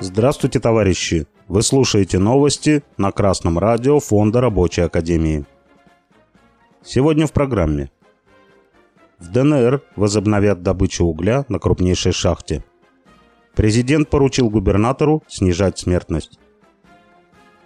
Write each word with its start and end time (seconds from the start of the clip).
Здравствуйте, 0.00 0.60
товарищи! 0.60 1.26
Вы 1.46 1.62
слушаете 1.62 2.18
новости 2.18 2.82
на 2.96 3.12
Красном 3.12 3.58
радио 3.58 4.00
Фонда 4.00 4.40
Рабочей 4.40 4.82
Академии. 4.82 5.44
Сегодня 6.82 7.26
в 7.26 7.32
программе. 7.32 7.90
В 9.18 9.30
ДНР 9.30 9.82
возобновят 9.96 10.62
добычу 10.62 11.04
угля 11.04 11.44
на 11.48 11.58
крупнейшей 11.58 12.12
шахте. 12.12 12.64
Президент 13.54 14.08
поручил 14.08 14.48
губернатору 14.48 15.22
снижать 15.28 15.78
смертность. 15.78 16.38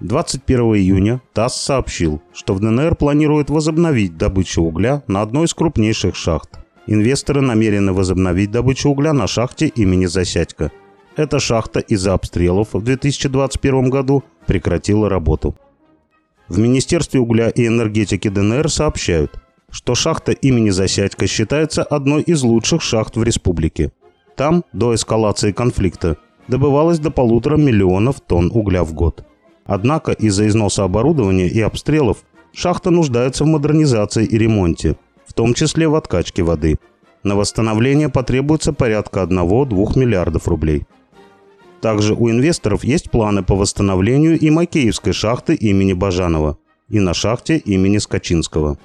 21 0.00 0.60
июня 0.76 1.20
ТАСС 1.34 1.60
сообщил, 1.60 2.22
что 2.32 2.54
в 2.54 2.60
ДНР 2.60 2.96
планируют 2.96 3.50
возобновить 3.50 4.16
добычу 4.16 4.62
угля 4.62 5.02
на 5.06 5.20
одной 5.20 5.44
из 5.44 5.54
крупнейших 5.54 6.16
шахт. 6.16 6.61
Инвесторы 6.86 7.40
намерены 7.40 7.92
возобновить 7.92 8.50
добычу 8.50 8.90
угля 8.90 9.12
на 9.12 9.26
шахте 9.26 9.66
имени 9.66 10.06
Засядько– 10.06 10.70
эта 11.16 11.38
шахта 11.40 11.80
из-за 11.80 12.14
обстрелов 12.14 12.72
в 12.72 12.82
2021 12.82 13.90
году 13.90 14.24
прекратила 14.46 15.10
работу. 15.10 15.54
В 16.48 16.58
Министерстве 16.58 17.20
угля 17.20 17.50
и 17.50 17.66
энергетики 17.66 18.28
ДНР 18.28 18.70
сообщают, 18.70 19.38
что 19.70 19.94
шахта 19.94 20.32
имени 20.32 20.70
Засядько 20.70 21.26
считается 21.26 21.82
одной 21.82 22.22
из 22.22 22.42
лучших 22.42 22.82
шахт 22.82 23.16
в 23.16 23.22
республике. 23.22 23.92
Там, 24.36 24.64
до 24.72 24.94
эскалации 24.94 25.52
конфликта, 25.52 26.16
добывалось 26.48 26.98
до 26.98 27.10
полутора 27.10 27.56
миллионов 27.56 28.20
тонн 28.20 28.50
угля 28.52 28.82
в 28.82 28.94
год. 28.94 29.24
Однако 29.64 30.12
из-за 30.12 30.48
износа 30.48 30.84
оборудования 30.84 31.48
и 31.48 31.60
обстрелов 31.60 32.24
шахта 32.52 32.90
нуждается 32.90 33.44
в 33.44 33.48
модернизации 33.48 34.24
и 34.24 34.38
ремонте, 34.38 34.96
в 35.32 35.34
том 35.34 35.54
числе 35.54 35.88
в 35.88 35.94
откачке 35.94 36.42
воды. 36.42 36.76
На 37.24 37.36
восстановление 37.36 38.10
потребуется 38.10 38.74
порядка 38.74 39.22
1-2 39.22 39.98
миллиардов 39.98 40.46
рублей. 40.46 40.82
Также 41.80 42.12
у 42.12 42.28
инвесторов 42.28 42.84
есть 42.84 43.10
планы 43.10 43.42
по 43.42 43.56
восстановлению 43.56 44.38
и 44.38 44.50
Макеевской 44.50 45.14
шахты 45.14 45.54
имени 45.54 45.94
Бажанова, 45.94 46.58
и 46.90 47.00
на 47.00 47.14
шахте 47.14 47.56
имени 47.56 47.96
Скачинского. 47.96 48.76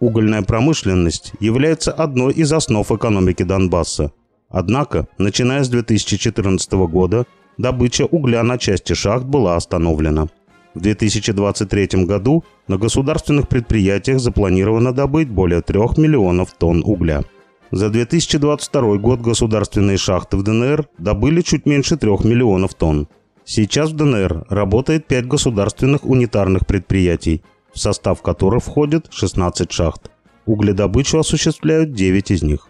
Угольная 0.00 0.40
промышленность 0.40 1.34
является 1.40 1.92
одной 1.92 2.32
из 2.32 2.50
основ 2.54 2.90
экономики 2.90 3.42
Донбасса. 3.42 4.12
Однако, 4.48 5.08
начиная 5.18 5.62
с 5.62 5.68
2014 5.68 6.72
года, 6.88 7.26
добыча 7.58 8.06
угля 8.06 8.42
на 8.42 8.56
части 8.56 8.94
шахт 8.94 9.26
была 9.26 9.56
остановлена. 9.56 10.28
В 10.74 10.80
2023 10.80 12.04
году 12.04 12.44
на 12.68 12.78
государственных 12.78 13.48
предприятиях 13.48 14.20
запланировано 14.20 14.92
добыть 14.92 15.28
более 15.28 15.62
3 15.62 15.78
миллионов 15.96 16.52
тонн 16.52 16.82
угля. 16.84 17.24
За 17.72 17.88
2022 17.88 18.96
год 18.96 19.20
государственные 19.20 19.96
шахты 19.96 20.36
в 20.36 20.42
ДНР 20.42 20.88
добыли 20.98 21.40
чуть 21.40 21.66
меньше 21.66 21.96
3 21.96 22.10
миллионов 22.24 22.74
тонн. 22.74 23.08
Сейчас 23.44 23.90
в 23.90 23.96
ДНР 23.96 24.46
работает 24.48 25.08
5 25.08 25.26
государственных 25.26 26.04
унитарных 26.04 26.66
предприятий, 26.66 27.42
в 27.72 27.78
состав 27.78 28.22
которых 28.22 28.62
входит 28.62 29.08
16 29.10 29.72
шахт. 29.72 30.10
Угледобычу 30.46 31.18
осуществляют 31.18 31.92
9 31.92 32.30
из 32.30 32.42
них. 32.42 32.68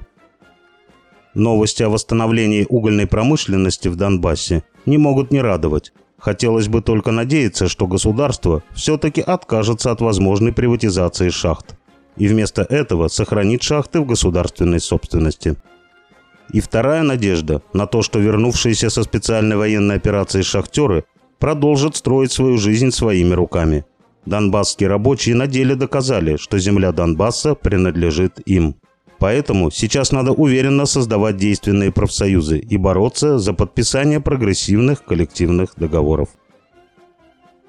Новости 1.35 1.83
о 1.83 1.91
восстановлении 1.91 2.67
угольной 2.69 3.07
промышленности 3.07 3.89
в 3.89 3.97
Донбассе 3.97 4.65
не 4.87 4.99
могут 4.99 5.31
не 5.31 5.41
радовать. 5.41 5.93
Хотелось 6.21 6.69
бы 6.69 6.83
только 6.83 7.13
надеяться, 7.13 7.67
что 7.69 7.87
государство 7.87 8.63
все-таки 8.73 9.23
откажется 9.23 9.91
от 9.91 10.01
возможной 10.03 10.53
приватизации 10.53 11.31
шахт 11.31 11.77
и 12.17 12.29
вместо 12.29 12.63
этого 12.63 13.09
сохранить 13.09 13.63
шахты 13.63 14.01
в 14.01 14.07
государственной 14.07 14.81
собственности. 14.81 15.57
И 16.53 16.61
вторая 16.61 17.03
надежда 17.03 17.63
на 17.73 17.87
то, 17.87 18.03
что 18.03 18.19
вернувшиеся 18.19 18.91
со 18.91 19.03
специальной 19.03 19.57
военной 19.57 19.95
операции 19.97 20.43
шахтеры 20.43 21.05
продолжат 21.39 21.97
строить 21.97 22.33
свою 22.33 22.59
жизнь 22.59 22.91
своими 22.91 23.33
руками. 23.33 23.87
Донбасские 24.27 24.91
рабочие 24.91 25.35
на 25.35 25.47
деле 25.47 25.75
доказали, 25.75 26.37
что 26.37 26.59
земля 26.59 26.93
Донбасса 26.93 27.55
принадлежит 27.55 28.41
им. 28.45 28.75
Поэтому 29.21 29.71
сейчас 29.71 30.13
надо 30.13 30.33
уверенно 30.33 30.87
создавать 30.87 31.37
действенные 31.37 31.93
профсоюзы 31.93 32.59
и 32.59 32.79
бороться 32.79 33.39
за 33.39 33.53
подписание 33.53 34.19
прогрессивных 34.19 35.05
коллективных 35.05 35.75
договоров. 35.77 36.31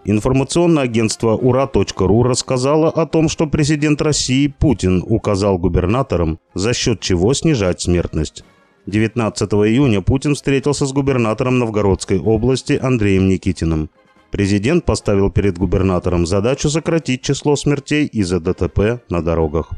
Информационное 0.05 0.83
агентство 0.83 1.33
ура.ру 1.33 2.23
рассказало 2.23 2.89
о 2.89 3.05
том, 3.05 3.27
что 3.27 3.47
президент 3.47 4.01
России 4.01 4.47
Путин 4.47 5.03
указал 5.05 5.59
губернаторам, 5.59 6.39
за 6.55 6.73
счет 6.73 7.01
чего 7.01 7.33
снижать 7.33 7.81
смертность. 7.81 8.45
19 8.87 9.51
июня 9.51 10.01
Путин 10.01 10.35
встретился 10.35 10.85
с 10.85 10.93
губернатором 10.93 11.59
Новгородской 11.59 12.17
области 12.17 12.79
Андреем 12.81 13.27
Никитиным. 13.27 13.89
Президент 14.31 14.85
поставил 14.85 15.29
перед 15.29 15.57
губернатором 15.57 16.25
задачу 16.25 16.69
сократить 16.69 17.21
число 17.21 17.57
смертей 17.57 18.05
из-за 18.05 18.39
ДТП 18.39 19.03
на 19.09 19.21
дорогах. 19.21 19.71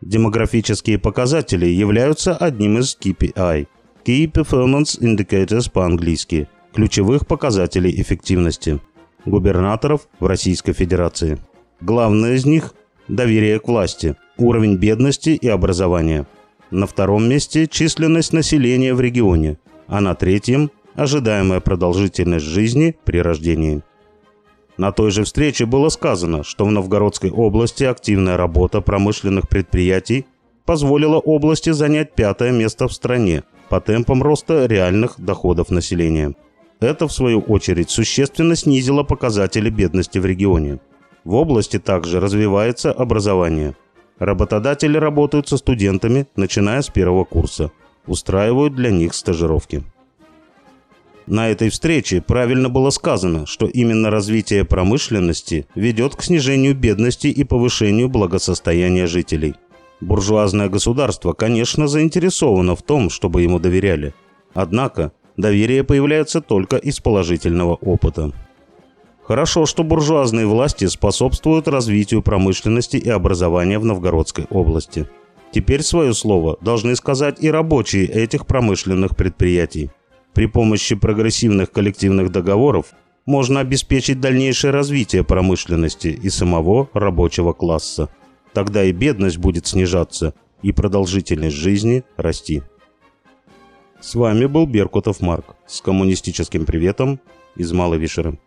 Демографические 0.00 0.98
показатели 0.98 1.66
являются 1.66 2.34
одним 2.34 2.78
из 2.78 2.96
KPI– 2.98 3.66
Key 4.04 4.32
Performance 4.32 4.98
Indicators 4.98 5.70
по-английски– 5.70 6.48
ключевых 6.72 7.26
показателей 7.26 8.00
эффективности– 8.00 8.80
губернаторов 9.26 10.08
в 10.18 10.26
Российской 10.26 10.72
Федерации. 10.72 11.38
Главное 11.82 12.34
из 12.34 12.46
них– 12.46 12.74
доверие 13.08 13.60
к 13.60 13.68
власти, 13.68 14.16
уровень 14.38 14.76
бедности 14.76 15.30
и 15.30 15.48
образования. 15.48 16.26
На 16.70 16.86
втором 16.86 17.28
месте– 17.28 17.66
численность 17.70 18.32
населения 18.32 18.94
в 18.94 19.02
регионе, 19.02 19.58
а 19.86 20.00
на 20.00 20.14
третьем– 20.14 20.70
ожидаемая 20.94 21.60
продолжительность 21.60 22.46
жизни 22.46 22.96
при 23.04 23.18
рождении. 23.18 23.82
На 24.76 24.92
той 24.92 25.10
же 25.10 25.24
встрече 25.24 25.66
было 25.66 25.88
сказано, 25.88 26.42
что 26.42 26.64
в 26.64 26.70
Новгородской 26.70 27.30
области 27.30 27.84
активная 27.84 28.36
работа 28.36 28.80
промышленных 28.80 29.48
предприятий 29.48 30.26
позволила 30.64 31.18
области 31.18 31.70
занять 31.70 32.14
пятое 32.14 32.52
место 32.52 32.88
в 32.88 32.92
стране 32.92 33.42
по 33.68 33.80
темпам 33.80 34.22
роста 34.22 34.66
реальных 34.66 35.14
доходов 35.18 35.70
населения. 35.70 36.34
Это, 36.80 37.06
в 37.06 37.12
свою 37.12 37.40
очередь, 37.40 37.90
существенно 37.90 38.56
снизило 38.56 39.02
показатели 39.02 39.68
бедности 39.68 40.18
в 40.18 40.24
регионе. 40.24 40.80
В 41.24 41.34
области 41.34 41.78
также 41.78 42.20
развивается 42.20 42.90
образование. 42.90 43.76
Работодатели 44.18 44.96
работают 44.96 45.48
со 45.48 45.58
студентами, 45.58 46.26
начиная 46.36 46.80
с 46.80 46.88
первого 46.88 47.24
курса. 47.24 47.70
Устраивают 48.06 48.74
для 48.74 48.90
них 48.90 49.14
стажировки. 49.14 49.82
На 51.26 51.48
этой 51.48 51.70
встрече 51.70 52.20
правильно 52.20 52.68
было 52.68 52.90
сказано, 52.90 53.46
что 53.46 53.66
именно 53.66 54.10
развитие 54.10 54.64
промышленности 54.64 55.66
ведет 55.74 56.16
к 56.16 56.22
снижению 56.22 56.74
бедности 56.74 57.28
и 57.28 57.44
повышению 57.44 58.08
благосостояния 58.08 59.06
жителей. 59.06 59.54
Буржуазное 60.00 60.68
государство, 60.68 61.32
конечно, 61.32 61.86
заинтересовано 61.88 62.74
в 62.74 62.82
том, 62.82 63.10
чтобы 63.10 63.42
ему 63.42 63.58
доверяли. 63.58 64.14
Однако 64.54 65.12
Доверие 65.40 65.84
появляется 65.84 66.42
только 66.42 66.76
из 66.76 67.00
положительного 67.00 67.74
опыта. 67.76 68.32
Хорошо, 69.22 69.64
что 69.64 69.84
буржуазные 69.84 70.46
власти 70.46 70.86
способствуют 70.86 71.66
развитию 71.66 72.20
промышленности 72.20 72.98
и 72.98 73.08
образования 73.08 73.78
в 73.78 73.84
Новгородской 73.86 74.46
области. 74.50 75.08
Теперь 75.50 75.82
свое 75.82 76.12
слово 76.12 76.58
должны 76.60 76.94
сказать 76.94 77.42
и 77.42 77.50
рабочие 77.50 78.06
этих 78.06 78.46
промышленных 78.46 79.16
предприятий. 79.16 79.90
При 80.34 80.46
помощи 80.46 80.94
прогрессивных 80.94 81.72
коллективных 81.72 82.30
договоров 82.30 82.92
можно 83.26 83.60
обеспечить 83.60 84.20
дальнейшее 84.20 84.70
развитие 84.70 85.24
промышленности 85.24 86.08
и 86.08 86.30
самого 86.30 86.88
рабочего 86.92 87.52
класса. 87.52 88.08
Тогда 88.52 88.84
и 88.84 88.92
бедность 88.92 89.38
будет 89.38 89.66
снижаться, 89.66 90.34
и 90.62 90.72
продолжительность 90.72 91.56
жизни 91.56 92.04
расти. 92.16 92.62
С 94.00 94.14
вами 94.14 94.46
был 94.46 94.66
Беркутов 94.66 95.20
Марк 95.20 95.56
с 95.66 95.80
коммунистическим 95.80 96.64
приветом 96.64 97.20
из 97.56 97.72
Малой 97.72 97.98
Вишеры. 97.98 98.38